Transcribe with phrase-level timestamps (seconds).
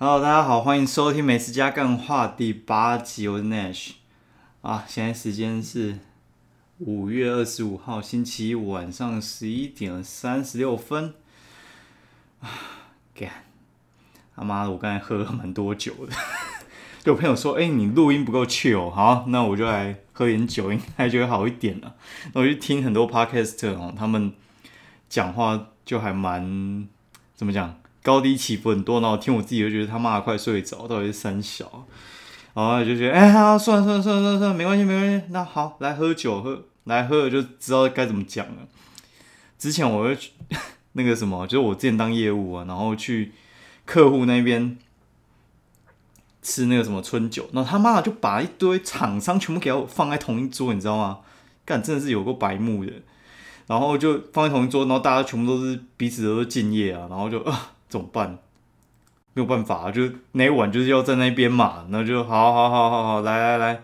[0.00, 3.94] 好大家好，欢迎收听《美食加干话》第八集，我是 Nash
[4.62, 4.84] 啊。
[4.86, 5.98] 现在时间是
[6.78, 11.14] 五月二十五号星期一晚上十一点三十六分
[12.38, 12.48] 啊。
[13.12, 13.28] 干
[14.36, 16.12] 他妈的，我刚才喝了蛮多酒的。
[17.02, 21.96] 就有朋友说：“哎、你录音不够 chill。”好，那我就来喝点酒，应该就会好一点了。
[22.34, 24.32] 那我就听很多 podcast 哦，他们
[25.08, 26.88] 讲话就还蛮
[27.34, 29.00] 怎么讲，高低起伏很多。
[29.00, 31.86] 然后听我自己就觉得他妈的快睡着，到底是三小。
[32.54, 35.26] 然后就觉得，哎、呀，算了算了算了算了，没关系没关系。
[35.30, 38.66] 那好，来喝酒，喝来喝了就知道该怎么讲了。
[39.58, 40.32] 之前我会去
[40.94, 43.32] 那个什么，就是我之前当业务啊，然后去
[43.84, 44.76] 客户那边
[46.42, 51.18] 吃那个什么春酒，然后他妈的就把一堆厂商全部给我放在同一桌，你知道吗？
[51.64, 52.92] 干真的是有够白目的。
[53.66, 58.38] 然后就放在同一桌，然后大家全部都是彼此都是敬业啊，然后就啊怎么办？
[59.34, 60.02] 没有办法、啊，就
[60.32, 63.82] 那一晚就是要在那边嘛，然后就好好好好好，来来来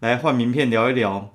[0.00, 1.32] 来换名片聊一聊，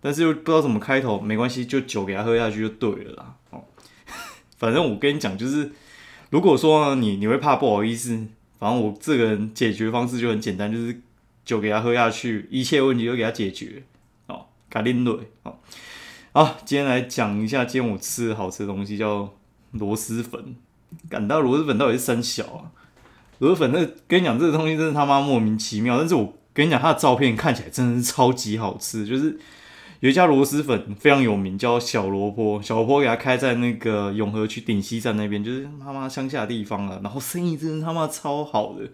[0.00, 3.34] 但是又不知道怎么开头，没关系，就酒给他喝下去就对了啦。
[3.50, 3.64] 哦，
[4.56, 5.72] 反正我跟你讲，就是
[6.30, 8.24] 如果说你你会怕不好意思，
[8.58, 11.00] 反正我这个人解决方式就很简单，就是
[11.44, 13.82] 酒给他喝下去，一切问题都给他解决。
[14.28, 15.56] 哦，咖喱蕊哦。
[16.32, 19.34] 好，今天来讲一下，今天我吃的好吃的东西叫
[19.72, 20.54] 螺蛳粉。
[21.08, 22.70] 感到螺蛳粉到底是生小啊？
[23.38, 25.98] 螺蛳粉那跟你讲，这个东西真是他妈莫名其妙。
[25.98, 29.06] 但是我跟你讲，它的照片看起来真的是超级好吃。
[29.06, 29.38] 就是
[30.00, 32.60] 有一家螺蛳粉非常有名，叫小萝卜。
[32.62, 37.00] 小萝卜给它开在那个永和区顶溪站那边，就是他妈乡下地方了。
[37.02, 38.88] 然后生意真的他妈超好的。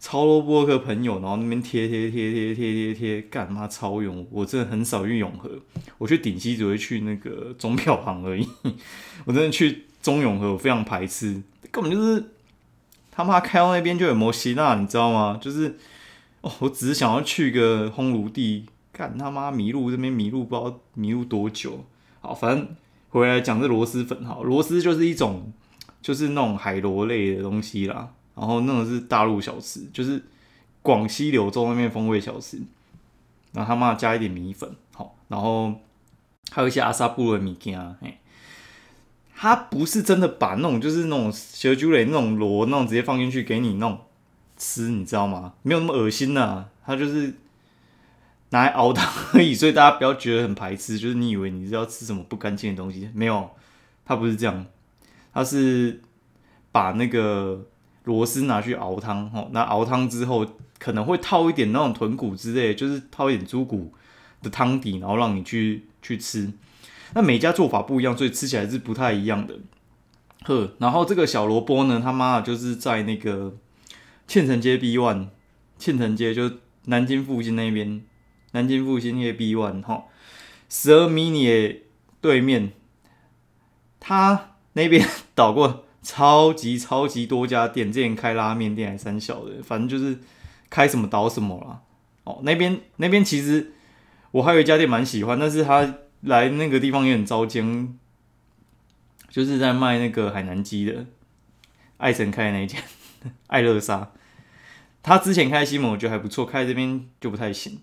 [0.00, 4.26] 超多播客朋友，然后那边贴贴贴贴贴贴贴，干妈超勇！
[4.32, 5.48] 我真的很少去永和，
[5.96, 8.44] 我去顶溪只会去那个钟票行而已。
[9.24, 12.32] 我真的去中永和，我非常排斥，根本就是
[13.10, 15.38] 他妈开到那边就有摩西娜，你知道吗？
[15.40, 15.78] 就是
[16.42, 21.84] 哦，我只是想要去个烘炉地，干他妈迷路这边迷路不知道迷路多久。
[22.20, 22.68] 好，反正
[23.10, 25.52] 回来讲这螺蛳粉，好，螺蛳就是一种
[26.02, 28.10] 就是那种海螺类的东西啦。
[28.34, 30.22] 然后那种是大陆小吃，就是
[30.80, 32.60] 广西柳州那边风味小吃。
[33.52, 35.74] 然后他妈加一点米粉，好，然后
[36.50, 38.18] 还有一些阿萨布的米羹，嘿，
[39.42, 43.98] 他不是真的把那种就是那种蛇猪类那种螺那种直接放进去给你弄
[44.56, 45.54] 吃，你知道吗？
[45.62, 47.34] 没有那么恶心呐、他就是
[48.50, 49.04] 拿来熬汤
[49.34, 53.50] 而已，所以大家不要觉得很排斥，就是你以为你是要吃什么不干净的东西，没有，
[54.04, 54.64] 他不是这样，
[55.34, 56.00] 他是
[56.70, 57.66] 把那个。
[58.04, 60.44] 螺丝拿去熬汤，吼，那熬汤之后
[60.80, 63.92] 可能会套一点那种豚骨之类，就是套一点猪骨
[64.42, 66.52] 的汤底，然后让你去去吃。
[67.14, 69.58] 那每家做法不一样，所以吃起来是不太一样的。
[70.44, 73.54] 呵，然后这个小萝卜呢，他妈就是在那个
[74.26, 75.28] 庆城街 B one，
[75.78, 76.50] 庆城街就
[76.86, 78.02] 南京复兴那边，
[78.52, 80.04] 南京复兴那 B one 哈，
[80.68, 81.78] 十二 mini
[82.20, 82.72] 对面，
[84.00, 85.84] 他那边倒过。
[86.04, 90.18] 超级超级多家店，之前开拉面店还三小的，反正就是
[90.68, 91.80] 开什么倒什么啦。
[92.24, 93.72] 哦，那边那边其实
[94.32, 97.94] 我还有一家店蛮喜欢，但是他来那个地方也很糟践，
[99.28, 101.06] 就是在卖那个海南鸡的，
[101.98, 102.82] 爱神开的那一间
[103.46, 104.10] 爱乐沙。
[105.02, 107.80] 他之前开西门我觉得还不错，开这边就不太行。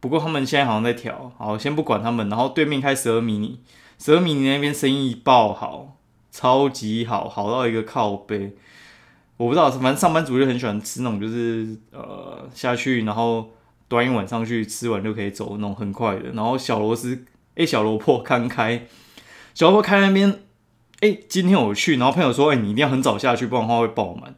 [0.00, 3.60] 不过他们现在好像在调，好先不管他们，然后对面开十二迷你，
[3.98, 5.96] 十二迷你那边生意爆好。
[6.30, 8.54] 超级好，好到一个靠背，
[9.38, 13.50] 我不知道，反正上班族就很喜欢吃那种，就是呃下去，然后
[13.88, 16.30] 端一碗上去，吃完就可以走那种很快的。
[16.32, 17.24] 然后小螺丝，
[17.58, 18.86] 哎、小萝卜刚开，
[19.52, 20.42] 小萝卜开那边，
[21.00, 24.36] 哎、今天我去，然后朋友说，哎、你一定要很早下去，不然的话会爆满，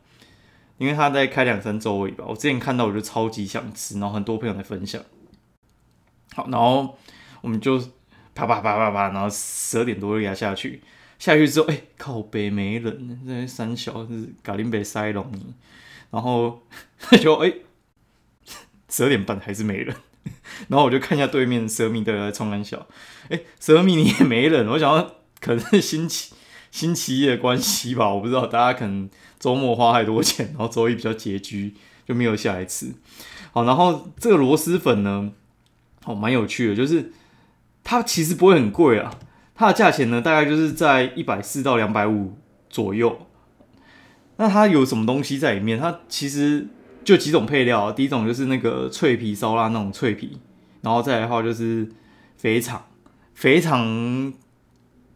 [0.78, 2.24] 因为他在开两三周而已吧。
[2.26, 5.02] 我之前看到我就超级想吃，然后很多朋友在分享。
[6.34, 6.98] 好，然后
[7.42, 7.78] 我们就
[8.34, 10.82] 啪啪啪啪啪，然后十二点多就给他下去。
[11.18, 15.52] 下去之后，哎、靠北没人，这三小是格林北塞隆尼，
[16.10, 16.62] 然后
[16.98, 17.52] 他就哎，
[18.88, 19.94] 十、欸、二点半还是没人，
[20.68, 22.86] 然后我就看一下对面蛇米的冲安小，
[23.28, 26.34] 哎、欸，蛇米你也没人，我想要可能是星期
[26.70, 31.74] 星期一的关系吧，我不知道，大家可能周末花太多钱，然后周一比较拮据，
[32.06, 32.92] 就没有下来吃。
[33.52, 35.32] 好，然后这个螺蛳粉呢，
[36.04, 37.12] 哦，蛮有趣的，就是
[37.82, 39.12] 它其实不会很贵啊。
[39.54, 42.38] 它的价钱呢，大概就是在一百四到两百五
[42.70, 43.26] 左右。
[44.36, 45.78] 那它有什么东西在里面？
[45.78, 46.66] 它其实
[47.04, 50.38] 就几种配料、第一种就是那个脆皮烧腊那种脆皮，
[50.82, 51.88] 然后再来的话就是
[52.36, 52.84] 肥肠，
[53.34, 54.32] 肥肠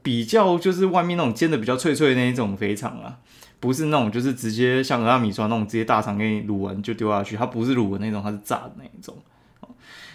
[0.03, 3.19] 比较就是外面那种煎的比较脆脆的那一种肥肠啊，
[3.61, 9.17] 不是那种就是直接像俄阿米刷那种直接大肠给你卤完就丢下去，它不是卤的那种，它是炸的那一种。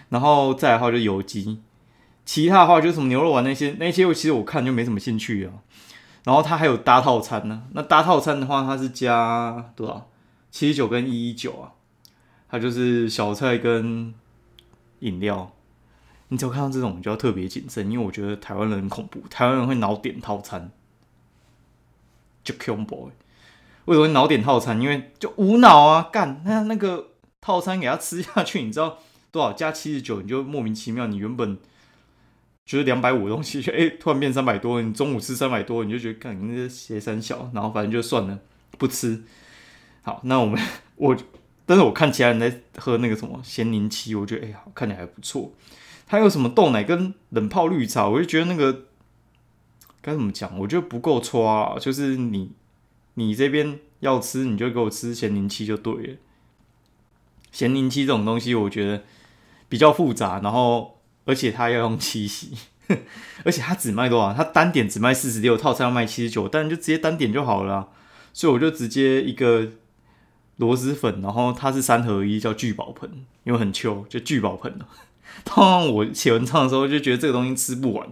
[0.09, 1.61] 然后再的话就有机，
[2.25, 5.53] 其他的话就是什么牛肉丸那些那些，我其实我看就没什么兴趣啊。
[6.23, 10.07] 然后它还有搭套餐呢，那搭套餐的话，它是加多少？
[10.51, 11.73] 七十九跟一一九啊，
[12.49, 14.13] 它就是小菜跟
[14.99, 15.53] 饮料。
[16.31, 20.71] 你只要看到这种，你就要特别谨慎，因为我觉得台湾人很恐怖，台湾人会脑点套餐，
[22.43, 23.09] 就 combo。
[23.85, 24.79] 为什么会脑点套餐？
[24.79, 27.07] 因为就无脑啊，干那那个
[27.41, 28.99] 套餐给他吃下去，你知道
[29.31, 31.57] 多少加七十九，你就莫名其妙，你原本
[32.63, 38.37] 就是两百五的东西，就哎突然变三百多，你中午吃三百多，你就觉得干你那些鞋三小，然后反正就算了，
[38.77, 39.23] 不吃。
[40.01, 40.59] 好，那我们
[40.95, 41.15] 我，
[41.65, 45.53] 但是我看其他人在喝那个什么咸柠七，我觉得哎呀，看起来还不错。
[46.07, 48.85] 还有什么豆奶跟冷泡绿茶，我就觉得那个
[50.01, 51.77] 该怎么讲，我觉得不够戳啊。
[51.79, 52.51] 就是你
[53.13, 56.17] 你这边要吃，你就给我吃咸柠七就对了。
[57.51, 59.03] 咸柠七这种东西，我觉得
[59.67, 62.57] 比较复杂，然后而且它要用七喜，
[63.45, 64.33] 而且它只卖多少？
[64.33, 67.89] 它单点只卖四十六，套餐要卖七十九，但就直接单点就好了。
[68.33, 69.67] 所以我就直接一个
[70.59, 73.09] 螺蛳粉，然后它是三合一，叫聚宝盆，
[73.45, 74.77] 因为很秋，就聚宝盆
[75.45, 78.05] 通常我写文章的时候就觉得这个东西吃不完，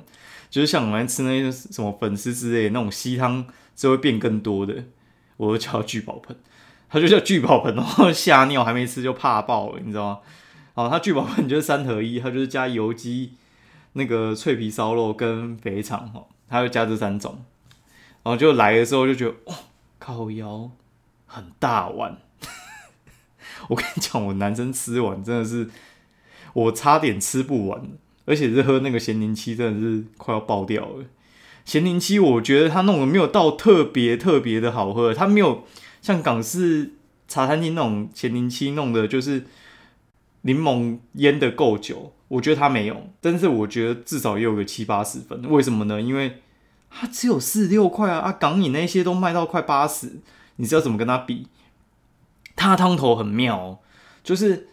[0.50, 3.46] 就是像我们吃那些什么粉丝之类那种稀汤
[3.76, 4.86] 是会变更多的，
[5.36, 6.38] 我就叫聚宝盆，
[6.90, 10.20] 它就叫聚宝盆，然后吓尿还没吃就怕爆了，你知道吗？
[10.74, 13.34] 好，它聚宝盆就是三合一，它就是加油鸡、
[13.94, 17.44] 那个脆皮烧肉跟肥肠哈，它就加这三种，
[18.24, 19.56] 然后就来的时候就觉得哇，
[20.00, 20.72] 烤腰。
[21.30, 22.20] 很大碗，
[23.68, 25.70] 我跟你讲，我男生吃完真的是。
[26.54, 27.80] 我差点吃不完，
[28.26, 31.06] 而且是喝那个咸柠七，真的是快要爆掉了。
[31.66, 35.66] 咸柠七，我觉得它弄的没有到特别特别的好喝，它没有
[36.02, 36.94] 像港式
[37.28, 39.46] 茶餐厅那种咸柠七弄的，就是
[40.42, 42.14] 柠檬腌的够久。
[42.30, 45.48] 我觉得它没有，但是我觉得至少也有个七八十分。
[45.52, 46.02] 为什么呢？
[46.02, 46.42] 因为
[46.90, 48.20] 它只有四六块啊！
[48.20, 50.22] 啊，港饮那些都卖到快八十，
[50.56, 51.48] 你知道怎么跟它比？
[52.58, 53.80] 它汤头很妙，
[54.22, 54.68] 就是。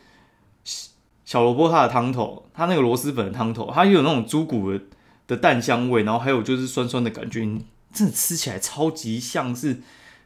[1.27, 4.81] 小萝卜它的汤头，它那个螺蛳粉的汤头，它有那种猪骨的
[5.27, 7.41] 的蛋香味，然后还有就是酸酸的感觉，
[7.93, 9.81] 真的吃起来超级像是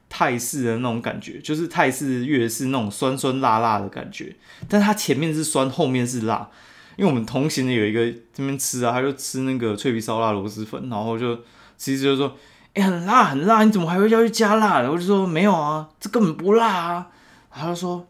[0.08, 4.34] 泰式的那种感觉，就是泰式粤式那种酸酸辣辣的感觉。
[4.68, 6.50] 但它前面是酸，后面是辣。
[6.96, 8.04] 因为我们同行的有一个
[8.34, 11.38] 这边吃啊，他就吃那个脆皮烧腊螺蛳粉，然后就
[11.76, 12.36] 其实就说
[12.74, 17.06] ：“哎，很辣很辣，你怎么还会要去加辣？”我就说：“没有啊，这根本不辣啊。”
[17.50, 18.06] 他就说：“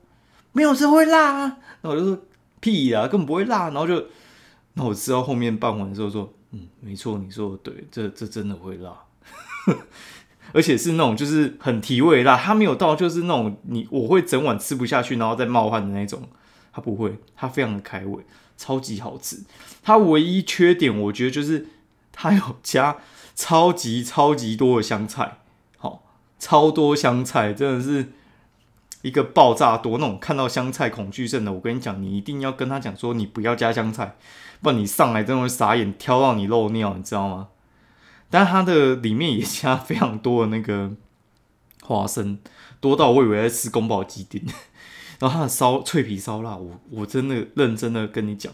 [0.52, 2.18] 没有，这会辣啊。”那我就说。
[2.60, 3.66] 屁呀，根本不会辣。
[3.70, 4.06] 然后就，
[4.74, 8.92] 那我吃到后面半碗的时候说，嗯，没错，你说的对，这这真的会辣，
[10.52, 16.20] 而且是那种就是很提味辣，它没有到就是那种你我会整碗吃不下去，然后再冒汗的那种，
[16.72, 18.24] 它不会，它非常的开胃，
[18.56, 19.44] 超级好吃。
[19.84, 21.68] 它唯一缺点我觉得就是
[22.10, 22.96] 它有加
[23.36, 25.38] 超级超级多的香菜，
[25.76, 26.02] 好，
[26.40, 28.08] 超多香菜，真的是。
[29.08, 34.16] 一个爆炸多那种看到香菜恐惧症的，我跟你讲，你一定要跟他讲说，你不要加香菜，
[34.60, 37.48] 不然你上来真的会傻眼，挑到你漏尿，你知道吗？
[38.28, 40.92] 但它的里面也加非常多的那个
[41.82, 42.38] 花生，
[42.78, 44.44] 多到我以为在吃宫保鸡丁。
[45.18, 48.52] 然后它的烧脆皮烧腊，我我真的认真的跟你讲，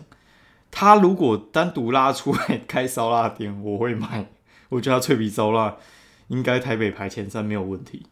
[0.70, 4.26] 他如果单独拉出来开烧腊店，我会买。
[4.70, 5.76] 我觉得脆皮烧腊
[6.28, 8.06] 应该台北排前三没有问题。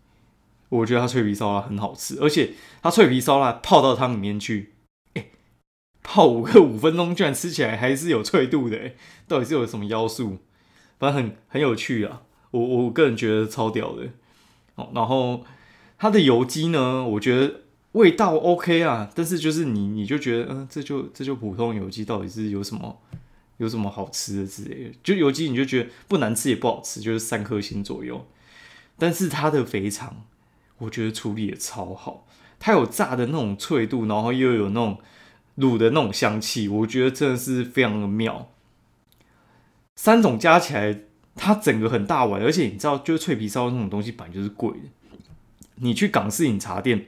[0.79, 4.73] 我觉得它脆皮烧腊很好吃，而且它脆皮烧腊泡到汤里面去，
[5.13, 5.27] 哎，
[6.03, 8.93] 泡五个五分钟，居然吃起来还是有脆度的，
[9.29, 10.39] 到底是有什么妖术？
[10.99, 14.09] 反正很很有趣啊，我我个人觉得超屌的。
[14.77, 15.45] 哦，然后
[15.99, 17.61] 它的油鸡呢，我觉得
[17.93, 22.99] 味道 OK 啊，但是就是你你就觉得，嗯，这就这就普通油鸡，到底是有什么
[23.59, 24.95] 有什么好吃的之类的？
[25.03, 28.27] 就油鸡你就觉得不难吃也不好吃，就是三颗星左右。
[28.97, 30.25] 但是它的肥肠。
[30.79, 32.27] 我觉得处理也超好，
[32.59, 34.99] 它有炸的那种脆度，然后又有那种
[35.59, 38.51] 卤的那种香气，我觉得真的是非常的妙。
[39.95, 41.01] 三种加起来，
[41.37, 45.19] 它整个很大碗，而且你知道，就是脆皮烧那种东西本来就是贵的。
[45.77, 47.07] 你去港式饮茶店，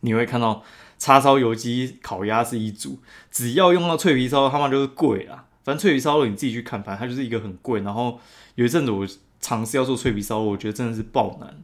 [0.00, 0.62] 你会看到
[0.98, 2.98] 叉烧、油鸡、烤鸭是一组，
[3.30, 5.46] 只要用到脆皮烧，他妈就是贵啊。
[5.64, 7.80] 反正脆皮烧肉你自己去看，反正它就是一个很贵。
[7.82, 8.18] 然后
[8.56, 9.06] 有一阵子我
[9.40, 11.62] 尝试要做脆皮烧，我觉得真的是爆难。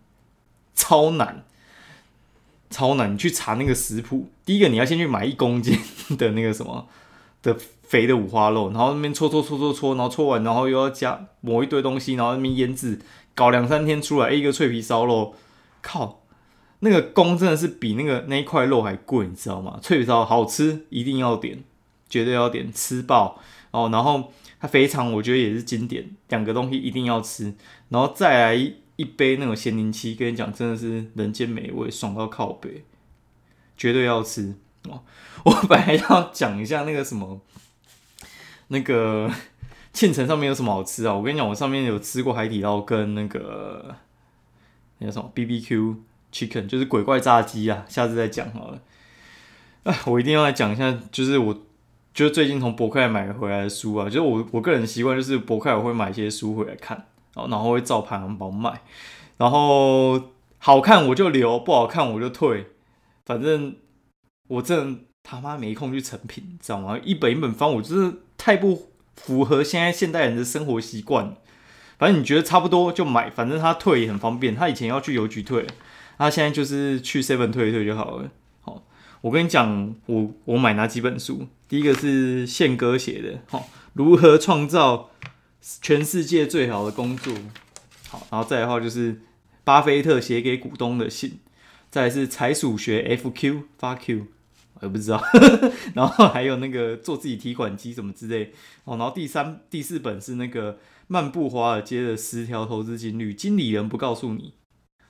[0.89, 1.45] 超难，
[2.71, 3.13] 超难！
[3.13, 5.79] 你去查那个食谱，第一个你要先去买一公斤
[6.17, 6.89] 的那个什么
[7.43, 12.99] 的肥的五花肉，然后那边搓搓搓搓搓，然后搓完，然后又要加抹一堆东西，然后那边腌制，
[13.35, 15.35] 搞两三天出来一个脆皮烧肉，
[15.83, 16.23] 靠，
[16.79, 19.79] 那个工真的是比那个那一块肉还贵，你知道吗？
[19.83, 21.63] 脆皮烧好吃，一定要点，
[22.09, 23.39] 绝对要点，吃爆
[23.73, 23.91] 哦。
[23.93, 27.53] 然后它肥肠我觉得也是经典，两个东西一定要吃，
[27.91, 32.83] 然后再来一杯那种咸柠七，跟你讲真的是人间美味，爽到靠背，
[33.77, 34.57] 绝对要吃
[34.89, 35.05] 哦。
[35.47, 37.41] 我本来要讲一下那个什么，
[38.69, 39.31] 那个
[39.95, 41.15] 庆城上面有什么好吃啊？
[41.15, 43.95] 我跟你讲，我上面有吃过海底捞跟那个
[44.99, 46.03] 那叫什么 B B Q
[46.33, 47.87] Chicken，就是鬼怪炸鸡啊。
[47.89, 48.83] 下次再讲好了。
[49.85, 51.55] 哎，我一定要来讲一下，就是我
[52.13, 54.07] 就是最近从博客买回来的书啊。
[54.07, 57.07] 就是我我个人习惯，就是博客我会买一些书回来看，
[57.49, 58.83] 然后会照排行榜卖，
[59.37, 60.21] 然后
[60.59, 62.67] 好看我就留，不好看我就退，
[63.25, 63.77] 反正
[64.49, 65.05] 我真。
[65.31, 66.99] 他妈没空去成品，知道吗？
[67.05, 71.37] 一本一本翻，我就是太不符合现在现代人的生活习惯。
[71.99, 74.55] 反正你觉得差不多就买，反正他退也很方便。
[74.55, 75.67] 他以前要去邮局退，
[76.17, 78.31] 他现在就是去 Seven 退一退就好了。
[78.63, 78.83] 好，
[79.21, 81.47] 我跟你讲，我我买哪几本书？
[81.69, 85.11] 第一个是宪哥写的，好，如何创造
[85.83, 87.35] 全世界最好的工作。
[88.09, 89.21] 好，然后再的话就是
[89.65, 91.41] 巴菲特写给股东的信，
[91.91, 94.27] 再是财鼠学 FQ 发 Q。
[94.81, 95.21] 我也不知道，
[95.95, 98.53] 然后还有那个做自己提款机什么之类
[98.85, 104.55] 哦，然后第三、第四本是那个漫步华尔街的十条投资金律，经理人不告诉你，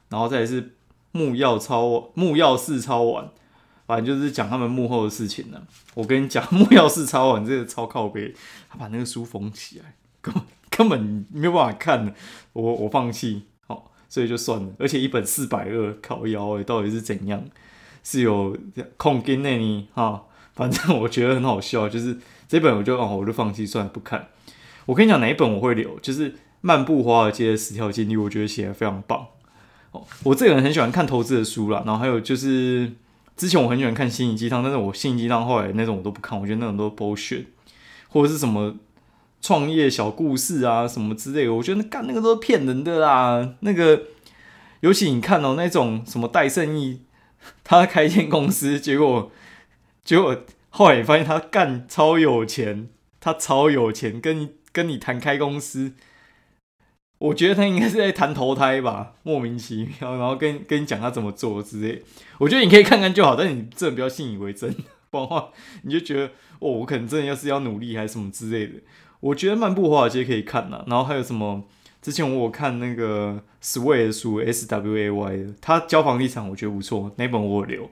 [0.09, 0.77] 然后再是
[1.13, 3.31] 木曜超木曜四超玩，
[3.87, 5.63] 反正就是讲他们幕后的事情呢。
[5.93, 8.35] 我跟你讲，木曜四超玩这个超靠背，
[8.71, 12.15] 他把那个书封起来，根本 根本没有办法看，
[12.53, 17.45] 我我放弃，好，所以就算了，而且一本四百二，靠腰诶，到底是怎样？
[18.05, 18.57] 是有
[18.97, 24.29] 空跟那里哈，反正我觉得很好笑，就是这本我就哦，我就放弃算了不看。
[24.87, 26.33] 我跟你讲哪一本我会留，就是
[26.63, 29.27] 《漫步华尔街的十条经历》，我觉得写的非常棒。
[29.91, 32.93] 哦，我这个人很喜欢看投资的书啦，然后还有就是
[33.37, 37.45] 之前我很喜欢看心灵鸡汤，但是我心灵鸡汤后来那种我都不看，我觉得那种都 bullshit，
[38.09, 38.75] 或者是什么
[39.41, 43.55] 创业小故事啊什么之类的，我觉得干那个都是骗人的啦。
[43.61, 44.05] 那个
[44.81, 47.03] 尤其你看哦，那种什么戴胜义。
[47.63, 49.31] 他开一间公司，结果
[50.03, 50.37] 结果
[50.71, 52.89] 后来发现他干超有钱，
[53.21, 55.93] 他超有钱，跟你跟你谈开公司，
[57.19, 62.03] 我觉得他应该是在谈投胎吧，莫名其妙，然后跟跟你讲他怎么做之类，
[62.39, 64.75] 我觉得你可以看看就好，但你真的不要信以为真，
[65.11, 65.51] 不然的话
[65.83, 66.27] 你就觉得
[66.59, 68.81] 哦，我可能真的要是要努力还是什么之类的，
[69.21, 71.65] 我觉得漫步华尔街可以看呐，然后还有什么？
[72.01, 77.91] 之前我看那个 Sway 的书，S W A Y 的，他教房地产，我觉得不错，那本我留。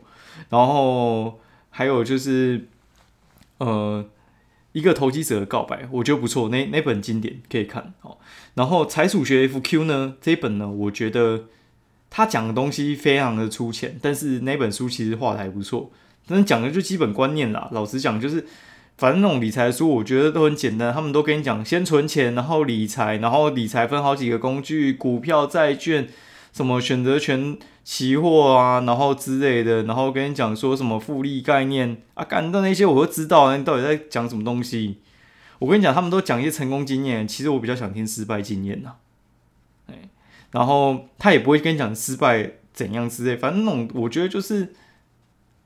[0.49, 1.40] 然后
[1.71, 2.68] 还有就是，
[3.59, 4.06] 呃，
[4.71, 7.92] 一个投机者的告白，我觉得不错，那那本经典可以看。
[8.02, 8.16] 哦，
[8.54, 11.47] 然后财鼠学 F Q 呢，这本呢，我觉得
[12.09, 15.90] 他讲的东西非常的粗浅，但是那本书其实画的还不错，
[16.28, 17.68] 但是讲的就基本观念啦。
[17.73, 18.47] 老实讲，就是。
[18.97, 20.93] 反正那种理财书，我觉得都很简单。
[20.93, 26.09] 他们都跟你讲，先存钱，然后理财，然后理财分好几个工具，股票、债券，
[26.53, 29.83] 什么选择权、期货啊，然后之类的。
[29.83, 33.55] 然后跟你讲说什么复利概念啊，干的那些我都知道。
[33.55, 34.97] 你到底在讲什么东西？
[35.59, 38.95] 我跟你讲，他们都讲一些成功经验，其实我比较想听失败经验呐。
[39.88, 40.09] 哎，
[40.53, 44.73] 然后他也不会跟你讲失败怎样之类，反正那种我觉得就是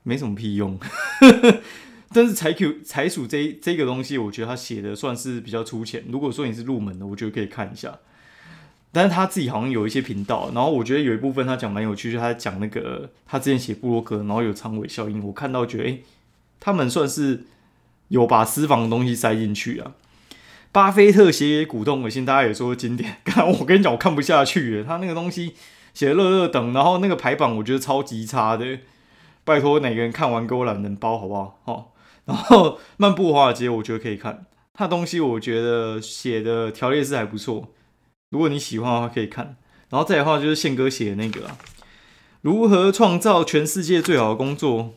[0.03, 0.77] 没什么屁用。
[2.13, 6.03] 但是财 Q 财鼠这这个东西，我觉得他写的算是比较粗浅。
[6.09, 7.99] 如果说你是入门的，我觉得可以看一下。
[8.91, 15.99] 但是他自己好像有一些频道，然后我觉得有一部分他讲蛮有趣，就他讲那个他之前写布洛格，然后有长尾效应，我看到觉得，哎，
[16.59, 17.45] 他们算是
[18.09, 19.93] 有把私房的东西塞进去啊。
[20.73, 23.17] 巴菲特写股东的信，大家也说经典。
[23.23, 25.53] 刚我跟你讲，我看不下去，他那个东西
[25.93, 28.79] 写的热热等，然后那个排版我觉得超级差的。
[29.45, 31.61] 拜托哪个人看完给我懒人包好不好？
[31.63, 31.85] 哦。
[32.25, 37.73] 然后漫步华尔街，我觉得可以看他东西，我觉得写的条列式还不错。
[38.29, 39.57] 如果你喜欢的话，可以看。
[39.89, 41.49] 然后再的话就是宪哥写的那个，
[42.41, 44.93] 如何创造全世界最好的工作。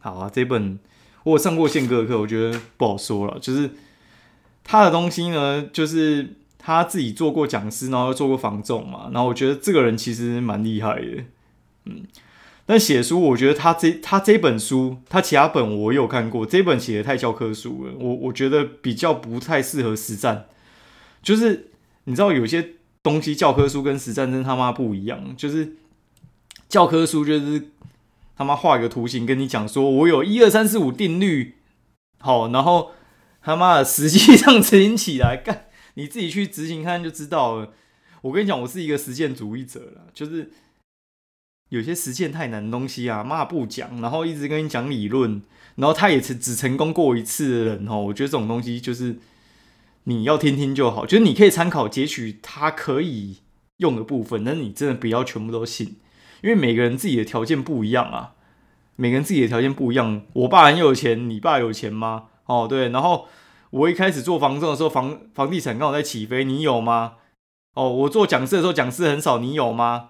[0.00, 0.80] 好啊，这本
[1.24, 3.38] 我有上过宪哥的课，我觉得不好说了。
[3.38, 3.70] 就是
[4.64, 9.10] 他的东西呢，就是他自己做过讲师，然后又做过防重嘛。
[9.12, 11.24] 然后我觉得这个人其实蛮厉害的，
[11.84, 12.06] 嗯。
[12.70, 20.44] 但写书，我觉得他这他这本书，他其他本我有看过，这本写的太教科书了，我我觉得比较不太适合实战。
[21.22, 21.70] 就是
[22.04, 25.76] 你知道有些东西教科书跟实战真他妈不一样，就是
[26.68, 27.70] 教科书就是
[28.36, 31.54] 他妈画一个图形跟你讲说，我有一二三四五定律，
[32.20, 32.90] 好，然后
[33.40, 37.72] 他妈的实际上执行起来干，你自己去执行看就知道了。
[38.20, 40.50] 我跟你讲，我是一个实践主义者了，就是。
[41.70, 45.42] 有些实践太难的东西啊，骂不讲，然后一直跟你讲理论，
[45.76, 49.18] 然后他也只只成功过一次的人哦，我觉得这种东西就是
[50.04, 53.38] 你要听听就好，就是你可以参考截取他可以
[53.76, 55.96] 用的部分，但你真的不要全部都信，
[56.42, 58.32] 因为每个人自己的条件不一样啊，
[58.96, 60.22] 每个人自己的条件不一样。
[60.32, 62.24] 我爸很有钱，你爸有钱吗？
[62.46, 63.28] 哦，对，然后
[63.70, 67.16] 我一开始做房仲的时候，房房地产刚好在起飞，你有吗？
[67.74, 70.08] 哦，我做讲师的时候，讲师很少，你有吗？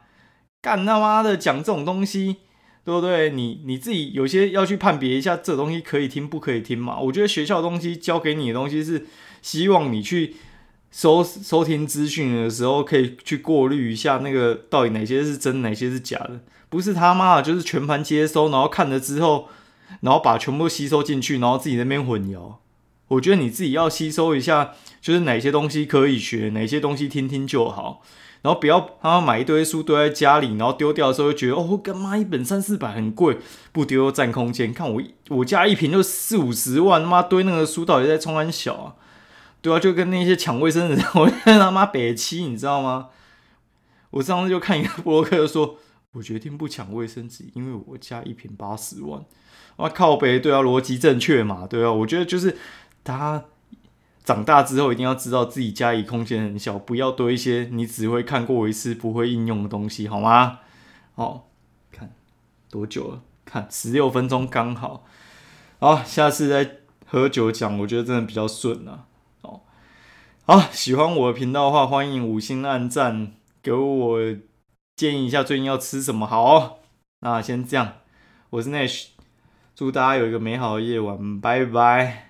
[0.60, 2.36] 干他妈的讲这种东西，
[2.84, 3.30] 对不对？
[3.30, 6.98] 你你自己有些要去判别一下，这东西可以听不可以听嘛？
[6.98, 9.06] 我觉得学校东西教给你的东西是
[9.40, 10.34] 希望你去
[10.90, 19.48] 收收听资讯的时候，可以去过滤一下那个到底哪些是真，哪些是假的，不是他妈的就是全盘接收，然后看了之后，
[20.00, 22.56] 然后把全部吸收进去，然后自己那边混淆。
[23.08, 28.02] 我觉得你自己要吸收一下，就是哪些东西可以学，哪些东西听听就好。
[28.42, 33.38] 然后不要他妈买一堆书堆在家里，然后丢掉的时候就觉得哦，干妈一本三四百很贵，
[33.72, 34.72] 不丢占空间。
[34.72, 38.94] 看我我家一瓶就四五十万，他妈堆那个书到底在冲安小啊？
[39.60, 43.08] 对啊，就跟那些抢卫生纸，我他妈北七，你知道吗？
[44.10, 45.76] 我上次就看一个博客说，
[46.12, 49.24] 我决定不抢卫生纸，因为我家一瓶八十万。
[49.76, 51.66] 我靠北，对啊，逻辑正确嘛？
[51.68, 52.56] 对啊，我觉得就是
[53.02, 53.44] 他。
[54.28, 60.58] 长大之后一定要知道自己家里空间很小，不要堆一些你只会看过一次不会应用的东西，好吗？
[61.14, 61.44] 哦，
[61.90, 62.12] 看
[62.70, 63.22] 多久了？
[63.46, 65.06] 看十六分钟刚好。
[65.78, 69.06] 好，下次再喝酒讲，我觉得真的比较顺啊。
[69.40, 69.62] 哦，
[70.44, 73.32] 好，喜欢我的频道的话，欢迎五星按赞，
[73.62, 74.18] 给我
[74.94, 76.26] 建议一下最近要吃什么。
[76.26, 76.80] 好，
[77.20, 77.94] 那先这样，
[78.50, 79.06] 我是 Nash，
[79.74, 82.27] 祝大家有一个美好的夜晚，拜拜。